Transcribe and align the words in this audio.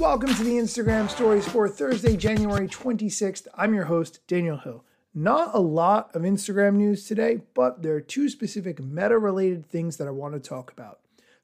Welcome 0.00 0.34
to 0.34 0.44
the 0.44 0.52
Instagram 0.52 1.10
stories 1.10 1.46
for 1.46 1.68
Thursday, 1.68 2.16
January 2.16 2.66
26th. 2.66 3.46
I'm 3.54 3.74
your 3.74 3.84
host, 3.84 4.26
Daniel 4.26 4.56
Hill. 4.56 4.82
Not 5.12 5.54
a 5.54 5.60
lot 5.60 6.16
of 6.16 6.22
Instagram 6.22 6.76
news 6.76 7.06
today, 7.06 7.42
but 7.52 7.82
there 7.82 7.96
are 7.96 8.00
two 8.00 8.30
specific 8.30 8.82
meta 8.82 9.18
related 9.18 9.66
things 9.66 9.98
that 9.98 10.08
I 10.08 10.12
want 10.12 10.32
to 10.32 10.40
talk 10.40 10.72
about. 10.72 11.00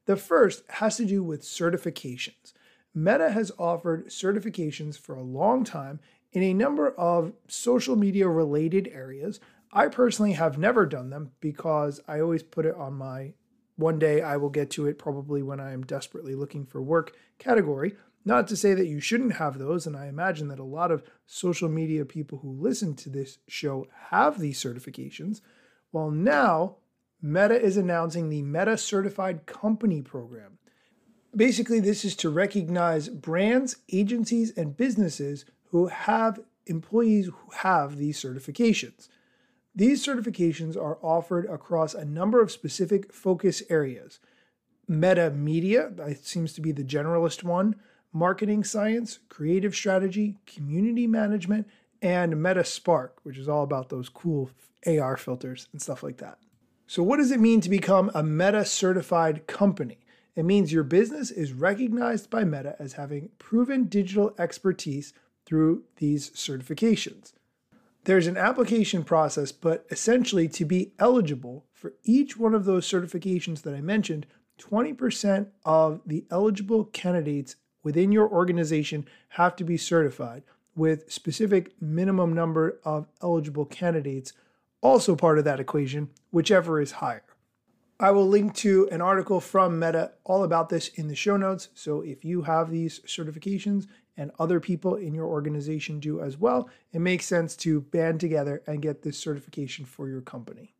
The 0.06 0.16
first 0.16 0.62
has 0.70 0.96
to 0.96 1.04
do 1.04 1.22
with 1.22 1.42
certifications. 1.42 2.54
Meta 2.94 3.28
has 3.28 3.52
offered 3.58 4.06
certifications 4.06 4.98
for 4.98 5.14
a 5.14 5.22
long 5.22 5.62
time 5.62 6.00
in 6.32 6.42
a 6.42 6.54
number 6.54 6.92
of 6.92 7.34
social 7.48 7.94
media 7.94 8.26
related 8.26 8.88
areas. 8.88 9.38
I 9.70 9.88
personally 9.88 10.32
have 10.32 10.56
never 10.56 10.86
done 10.86 11.10
them 11.10 11.32
because 11.40 12.00
I 12.08 12.20
always 12.20 12.42
put 12.42 12.64
it 12.64 12.74
on 12.74 12.94
my 12.94 13.34
one 13.76 13.98
day 13.98 14.22
I 14.22 14.38
will 14.38 14.48
get 14.48 14.70
to 14.70 14.86
it 14.86 14.98
probably 14.98 15.42
when 15.42 15.60
I 15.60 15.72
am 15.72 15.84
desperately 15.84 16.34
looking 16.34 16.64
for 16.64 16.80
work 16.80 17.14
category. 17.38 17.96
Not 18.26 18.48
to 18.48 18.56
say 18.56 18.74
that 18.74 18.88
you 18.88 18.98
shouldn't 18.98 19.34
have 19.34 19.56
those, 19.56 19.86
and 19.86 19.96
I 19.96 20.08
imagine 20.08 20.48
that 20.48 20.58
a 20.58 20.64
lot 20.64 20.90
of 20.90 21.04
social 21.26 21.68
media 21.68 22.04
people 22.04 22.38
who 22.38 22.50
listen 22.50 22.96
to 22.96 23.08
this 23.08 23.38
show 23.46 23.86
have 24.10 24.40
these 24.40 24.60
certifications. 24.60 25.42
Well, 25.92 26.10
now 26.10 26.78
Meta 27.22 27.54
is 27.54 27.76
announcing 27.76 28.28
the 28.28 28.42
Meta 28.42 28.76
Certified 28.76 29.46
Company 29.46 30.02
Program. 30.02 30.58
Basically, 31.36 31.78
this 31.78 32.04
is 32.04 32.16
to 32.16 32.28
recognize 32.28 33.08
brands, 33.08 33.76
agencies, 33.92 34.50
and 34.56 34.76
businesses 34.76 35.44
who 35.70 35.86
have 35.86 36.40
employees 36.66 37.26
who 37.26 37.50
have 37.58 37.96
these 37.96 38.20
certifications. 38.20 39.08
These 39.72 40.04
certifications 40.04 40.76
are 40.76 40.98
offered 41.00 41.46
across 41.46 41.94
a 41.94 42.04
number 42.04 42.40
of 42.40 42.50
specific 42.50 43.12
focus 43.12 43.62
areas. 43.70 44.18
Meta 44.88 45.30
media, 45.30 45.90
that 45.94 46.24
seems 46.24 46.54
to 46.54 46.60
be 46.60 46.72
the 46.72 46.82
generalist 46.82 47.44
one, 47.44 47.76
marketing 48.16 48.64
science, 48.64 49.18
creative 49.28 49.74
strategy, 49.74 50.38
community 50.46 51.06
management, 51.06 51.68
and 52.00 52.42
Meta 52.42 52.64
Spark, 52.64 53.18
which 53.22 53.36
is 53.36 53.48
all 53.48 53.62
about 53.62 53.90
those 53.90 54.08
cool 54.08 54.50
AR 54.86 55.16
filters 55.18 55.68
and 55.72 55.82
stuff 55.82 56.02
like 56.02 56.16
that. 56.16 56.38
So, 56.86 57.02
what 57.02 57.18
does 57.18 57.30
it 57.30 57.40
mean 57.40 57.60
to 57.60 57.68
become 57.68 58.10
a 58.14 58.22
Meta 58.22 58.64
certified 58.64 59.46
company? 59.46 59.98
It 60.34 60.44
means 60.44 60.72
your 60.72 60.84
business 60.84 61.30
is 61.30 61.52
recognized 61.52 62.30
by 62.30 62.44
Meta 62.44 62.74
as 62.78 62.94
having 62.94 63.30
proven 63.38 63.84
digital 63.84 64.34
expertise 64.38 65.12
through 65.44 65.84
these 65.96 66.30
certifications. 66.30 67.32
There's 68.04 68.26
an 68.26 68.36
application 68.36 69.04
process, 69.04 69.52
but 69.52 69.84
essentially, 69.90 70.48
to 70.48 70.64
be 70.64 70.92
eligible 70.98 71.66
for 71.74 71.94
each 72.04 72.38
one 72.38 72.54
of 72.54 72.64
those 72.64 72.88
certifications 72.88 73.62
that 73.62 73.74
I 73.74 73.80
mentioned, 73.80 74.26
20% 74.58 75.48
of 75.64 76.00
the 76.06 76.24
eligible 76.30 76.84
candidates 76.84 77.56
within 77.86 78.10
your 78.10 78.28
organization 78.28 79.06
have 79.28 79.54
to 79.54 79.62
be 79.62 79.76
certified 79.76 80.42
with 80.74 81.08
specific 81.08 81.70
minimum 81.80 82.32
number 82.32 82.80
of 82.84 83.06
eligible 83.22 83.64
candidates 83.64 84.32
also 84.80 85.14
part 85.14 85.38
of 85.38 85.44
that 85.44 85.60
equation, 85.60 86.10
whichever 86.32 86.80
is 86.80 86.90
higher. 86.90 87.22
I 88.00 88.10
will 88.10 88.26
link 88.26 88.56
to 88.56 88.88
an 88.90 89.00
article 89.00 89.40
from 89.40 89.78
Meta 89.78 90.10
all 90.24 90.42
about 90.42 90.68
this 90.68 90.88
in 90.96 91.06
the 91.06 91.14
show 91.14 91.36
notes. 91.36 91.68
So 91.74 92.00
if 92.00 92.24
you 92.24 92.42
have 92.42 92.72
these 92.72 92.98
certifications 93.06 93.86
and 94.16 94.32
other 94.40 94.58
people 94.58 94.96
in 94.96 95.14
your 95.14 95.26
organization 95.26 96.00
do 96.00 96.20
as 96.20 96.36
well, 96.36 96.68
it 96.92 96.98
makes 96.98 97.26
sense 97.26 97.54
to 97.58 97.82
band 97.82 98.18
together 98.18 98.64
and 98.66 98.82
get 98.82 99.02
this 99.02 99.16
certification 99.16 99.84
for 99.84 100.08
your 100.08 100.22
company. 100.22 100.74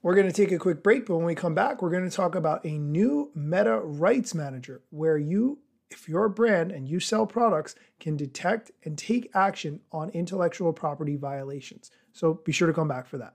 We're 0.00 0.14
going 0.14 0.28
to 0.28 0.32
take 0.32 0.52
a 0.52 0.58
quick 0.58 0.84
break, 0.84 1.06
but 1.06 1.16
when 1.16 1.26
we 1.26 1.34
come 1.34 1.56
back, 1.56 1.82
we're 1.82 1.90
going 1.90 2.08
to 2.08 2.16
talk 2.16 2.36
about 2.36 2.64
a 2.64 2.78
new 2.78 3.32
Meta 3.34 3.80
Rights 3.80 4.32
Manager 4.32 4.80
where 4.90 5.18
you 5.18 5.58
if 5.92 6.08
your 6.08 6.28
brand 6.28 6.72
and 6.72 6.88
you 6.88 7.00
sell 7.00 7.26
products 7.26 7.74
can 8.00 8.16
detect 8.16 8.70
and 8.84 8.98
take 8.98 9.30
action 9.34 9.80
on 9.92 10.10
intellectual 10.10 10.72
property 10.72 11.16
violations. 11.16 11.90
So 12.12 12.34
be 12.44 12.52
sure 12.52 12.66
to 12.66 12.74
come 12.74 12.88
back 12.88 13.06
for 13.06 13.18
that. 13.18 13.34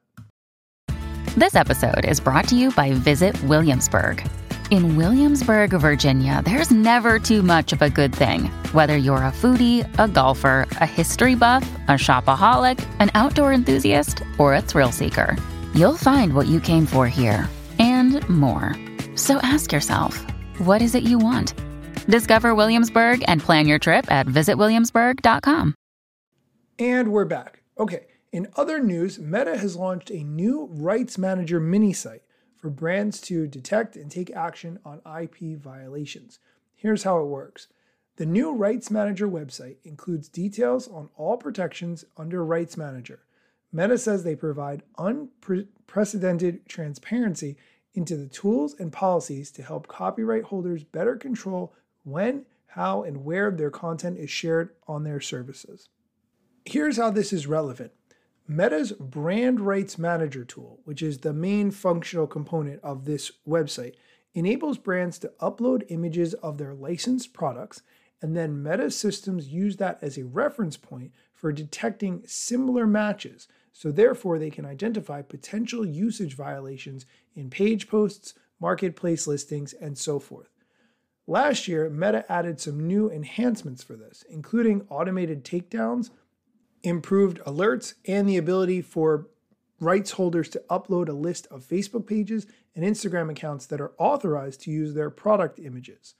This 1.35 1.55
episode 1.55 2.03
is 2.05 2.19
brought 2.19 2.47
to 2.49 2.55
you 2.55 2.71
by 2.71 2.93
Visit 2.93 3.41
Williamsburg. 3.43 4.27
In 4.71 4.97
Williamsburg, 4.97 5.69
Virginia, 5.69 6.41
there's 6.43 6.71
never 6.71 7.19
too 7.19 7.41
much 7.41 7.71
of 7.71 7.81
a 7.81 7.89
good 7.89 8.13
thing. 8.13 8.45
Whether 8.73 8.97
you're 8.97 9.17
a 9.17 9.31
foodie, 9.31 9.87
a 9.97 10.07
golfer, 10.07 10.67
a 10.81 10.85
history 10.85 11.35
buff, 11.35 11.63
a 11.87 11.91
shopaholic, 11.91 12.85
an 12.99 13.11
outdoor 13.13 13.53
enthusiast, 13.53 14.23
or 14.37 14.55
a 14.55 14.61
thrill 14.61 14.91
seeker, 14.91 15.37
you'll 15.73 15.95
find 15.95 16.33
what 16.33 16.47
you 16.47 16.59
came 16.59 16.85
for 16.85 17.07
here 17.07 17.47
and 17.79 18.27
more. 18.27 18.75
So 19.15 19.37
ask 19.37 19.71
yourself, 19.71 20.21
what 20.57 20.81
is 20.81 20.95
it 20.95 21.03
you 21.03 21.17
want? 21.17 21.53
Discover 22.09 22.55
Williamsburg 22.55 23.23
and 23.27 23.41
plan 23.41 23.67
your 23.67 23.79
trip 23.79 24.09
at 24.09 24.27
visitwilliamsburg.com. 24.27 25.75
And 26.79 27.11
we're 27.11 27.25
back. 27.25 27.63
Okay, 27.77 28.05
in 28.31 28.47
other 28.55 28.79
news, 28.79 29.19
Meta 29.19 29.57
has 29.57 29.75
launched 29.75 30.09
a 30.09 30.23
new 30.23 30.69
Rights 30.71 31.17
Manager 31.17 31.59
mini 31.59 31.91
site 31.91 32.21
for 32.55 32.69
brands 32.69 33.19
to 33.21 33.45
detect 33.45 33.97
and 33.97 34.09
take 34.09 34.31
action 34.31 34.79
on 34.85 35.01
IP 35.21 35.57
violations. 35.57 36.39
Here's 36.75 37.03
how 37.03 37.19
it 37.19 37.25
works. 37.25 37.67
The 38.15 38.25
new 38.25 38.53
Rights 38.53 38.89
Manager 38.89 39.27
website 39.27 39.77
includes 39.83 40.29
details 40.29 40.87
on 40.87 41.09
all 41.17 41.35
protections 41.35 42.05
under 42.15 42.43
Rights 42.43 42.77
Manager. 42.77 43.19
Meta 43.73 43.97
says 43.97 44.23
they 44.23 44.35
provide 44.35 44.83
unprecedented 44.97 46.67
transparency 46.69 47.57
into 47.93 48.15
the 48.15 48.27
tools 48.27 48.75
and 48.79 48.93
policies 48.93 49.51
to 49.51 49.61
help 49.61 49.87
copyright 49.87 50.45
holders 50.45 50.83
better 50.83 51.17
control 51.17 51.73
when, 52.07 52.45
how, 52.67 53.03
and 53.03 53.25
where 53.25 53.51
their 53.51 53.69
content 53.69 54.17
is 54.17 54.29
shared 54.29 54.69
on 54.87 55.03
their 55.03 55.19
services. 55.19 55.89
Here's 56.65 56.97
how 56.97 57.11
this 57.11 57.33
is 57.33 57.47
relevant 57.47 57.91
Meta's 58.47 58.93
Brand 58.93 59.59
Rights 59.59 59.97
Manager 59.97 60.45
tool, 60.45 60.79
which 60.85 61.01
is 61.01 61.19
the 61.19 61.33
main 61.33 61.69
functional 61.69 62.27
component 62.27 62.81
of 62.81 63.05
this 63.05 63.31
website, 63.47 63.95
enables 64.33 64.77
brands 64.77 65.19
to 65.19 65.33
upload 65.41 65.83
images 65.89 66.33
of 66.35 66.57
their 66.57 66.73
licensed 66.73 67.33
products, 67.33 67.81
and 68.21 68.37
then 68.37 68.63
Meta 68.63 68.89
systems 68.89 69.49
use 69.49 69.75
that 69.77 69.99
as 70.01 70.17
a 70.17 70.25
reference 70.25 70.77
point 70.77 71.11
for 71.33 71.51
detecting 71.51 72.23
similar 72.25 72.87
matches. 72.87 73.47
So, 73.73 73.91
therefore, 73.91 74.39
they 74.39 74.49
can 74.49 74.65
identify 74.65 75.21
potential 75.21 75.85
usage 75.85 76.35
violations 76.35 77.05
in 77.35 77.49
page 77.49 77.87
posts, 77.87 78.33
marketplace 78.59 79.27
listings, 79.27 79.73
and 79.73 79.97
so 79.97 80.19
forth. 80.19 80.49
Last 81.29 81.67
year, 81.67 81.89
Meta 81.89 82.25
added 82.31 82.61
some 82.61 82.87
new 82.87 83.11
enhancements 83.11 83.83
for 83.83 83.97
this, 83.97 84.23
including 84.29 84.87
automated 84.89 85.43
takedowns, 85.43 86.09
improved 86.83 87.39
alerts, 87.39 87.95
and 88.07 88.29
the 88.29 88.37
ability 88.37 88.81
for 88.81 89.27
rights 89.81 90.11
holders 90.11 90.47
to 90.49 90.63
upload 90.69 91.09
a 91.09 91.13
list 91.13 91.45
of 91.51 91.67
Facebook 91.67 92.07
pages 92.07 92.47
and 92.75 92.85
Instagram 92.85 93.29
accounts 93.29 93.65
that 93.65 93.81
are 93.81 93.91
authorized 93.97 94.61
to 94.61 94.71
use 94.71 94.93
their 94.93 95.09
product 95.09 95.59
images. 95.59 96.15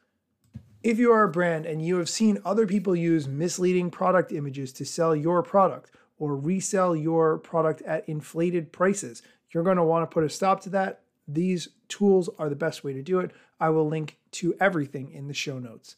If 0.84 1.00
you 1.00 1.12
are 1.14 1.24
a 1.24 1.32
brand 1.32 1.66
and 1.66 1.82
you 1.82 1.98
have 1.98 2.10
seen 2.10 2.40
other 2.44 2.68
people 2.68 2.96
use 2.96 3.28
misleading 3.28 3.90
product 3.90 4.32
images 4.34 4.74
to 4.74 4.86
sell 4.86 5.16
your 5.16 5.42
product 5.42 5.90
or 6.20 6.36
resell 6.36 6.96
your 6.96 7.38
product 7.38 7.82
at 7.84 8.08
inflated 8.10 8.74
prices, 8.74 9.22
you're 9.52 9.64
going 9.64 9.78
to 9.78 9.84
want 9.84 10.10
to 10.10 10.14
put 10.14 10.24
a 10.24 10.30
stop 10.30 10.62
to 10.62 10.70
that 10.70 11.02
these 11.28 11.70
tools 11.90 12.30
are 12.40 12.50
the 12.50 12.56
best 12.56 12.84
way 12.84 12.94
to 12.94 13.02
do 13.02 13.20
it. 13.20 13.32
I 13.60 13.70
will 13.70 13.88
link 13.88 14.18
to 14.32 14.56
everything 14.60 15.12
in 15.12 15.28
the 15.28 15.34
show 15.34 15.60
notes. 15.60 15.96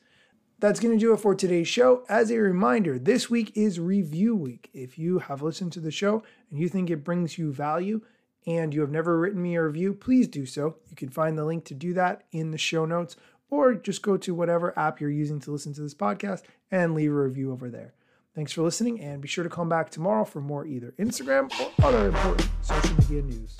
That's 0.59 0.79
going 0.79 0.93
to 0.93 0.99
do 0.99 1.13
it 1.13 1.21
for 1.21 1.35
today's 1.35 1.67
show. 1.67 2.03
As 2.09 2.31
a 2.31 2.37
reminder, 2.37 2.99
this 2.99 3.29
week 3.29 3.53
is 3.55 3.79
review 3.79 4.35
week. 4.35 4.69
If 4.73 4.97
you 4.97 5.19
have 5.19 5.41
listened 5.41 5.71
to 5.73 5.79
the 5.79 5.91
show 5.91 6.23
and 6.49 6.59
you 6.59 6.67
think 6.67 6.89
it 6.89 7.03
brings 7.03 7.37
you 7.37 7.53
value 7.53 8.01
and 8.45 8.73
you 8.73 8.81
have 8.81 8.91
never 8.91 9.17
written 9.17 9.41
me 9.41 9.55
a 9.55 9.63
review, 9.63 9.93
please 9.93 10.27
do 10.27 10.45
so. 10.45 10.75
You 10.89 10.97
can 10.97 11.09
find 11.09 11.37
the 11.37 11.45
link 11.45 11.63
to 11.65 11.73
do 11.73 11.93
that 11.93 12.23
in 12.31 12.51
the 12.51 12.57
show 12.57 12.85
notes 12.85 13.15
or 13.49 13.73
just 13.73 14.01
go 14.01 14.17
to 14.17 14.35
whatever 14.35 14.77
app 14.77 14.99
you're 14.99 15.09
using 15.09 15.39
to 15.41 15.51
listen 15.51 15.73
to 15.73 15.81
this 15.81 15.95
podcast 15.95 16.41
and 16.71 16.93
leave 16.93 17.11
a 17.11 17.15
review 17.15 17.51
over 17.51 17.69
there. 17.69 17.93
Thanks 18.35 18.51
for 18.51 18.61
listening 18.61 19.01
and 19.01 19.21
be 19.21 19.27
sure 19.27 19.43
to 19.43 19.49
come 19.49 19.69
back 19.69 19.89
tomorrow 19.89 20.23
for 20.23 20.41
more 20.41 20.65
either 20.65 20.93
Instagram 20.99 21.51
or 21.59 21.85
other 21.85 22.07
important 22.07 22.49
social 22.61 22.95
media 22.95 23.21
news. 23.21 23.57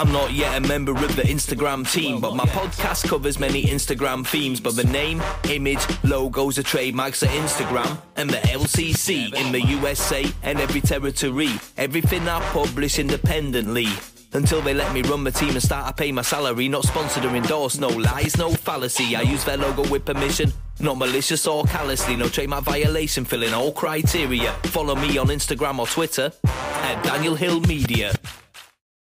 I'm 0.00 0.12
not 0.12 0.32
yet 0.32 0.56
a 0.56 0.66
member 0.66 0.92
of 0.92 1.14
the 1.14 1.20
Instagram 1.20 1.86
team, 1.92 2.22
but 2.22 2.34
my 2.34 2.46
podcast 2.46 3.06
covers 3.06 3.38
many 3.38 3.64
Instagram 3.64 4.26
themes. 4.26 4.58
But 4.58 4.74
the 4.74 4.84
name, 4.84 5.20
image, 5.50 5.86
logos 6.02 6.58
are 6.58 6.62
trademarks 6.62 7.22
of 7.22 7.28
Instagram 7.28 8.00
and 8.16 8.30
the 8.30 8.38
LCC 8.38 9.34
in 9.34 9.52
the 9.52 9.60
USA 9.60 10.24
and 10.42 10.58
every 10.58 10.80
territory. 10.80 11.50
Everything 11.76 12.26
I 12.26 12.40
publish 12.50 12.98
independently. 12.98 13.88
Until 14.32 14.62
they 14.62 14.72
let 14.72 14.94
me 14.94 15.02
run 15.02 15.22
my 15.22 15.32
team 15.32 15.50
and 15.50 15.62
start 15.62 15.86
to 15.88 15.92
pay 15.92 16.12
my 16.12 16.22
salary. 16.22 16.66
Not 16.66 16.84
sponsored 16.84 17.26
or 17.26 17.36
endorsed, 17.36 17.78
no 17.78 17.88
lies, 17.88 18.38
no 18.38 18.52
fallacy. 18.52 19.14
I 19.16 19.20
use 19.20 19.44
their 19.44 19.58
logo 19.58 19.86
with 19.90 20.06
permission, 20.06 20.50
not 20.78 20.96
malicious 20.96 21.46
or 21.46 21.64
callously. 21.64 22.16
No 22.16 22.30
trademark 22.30 22.64
violation, 22.64 23.26
filling 23.26 23.52
all 23.52 23.70
criteria. 23.70 24.52
Follow 24.62 24.94
me 24.94 25.18
on 25.18 25.26
Instagram 25.26 25.78
or 25.78 25.86
Twitter 25.86 26.32
at 26.44 27.02
Daniel 27.04 27.34
Hill 27.34 27.60
Media. 27.60 28.14